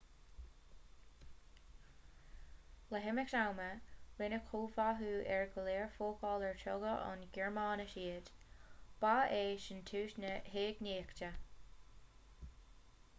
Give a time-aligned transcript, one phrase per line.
[2.93, 3.67] le himeacht ama
[4.21, 8.33] rinneadh comhtháthú ar go leor focal ar tógadh ón ngearmáinis iad
[9.07, 11.31] ba é sin tús na heagnaíochta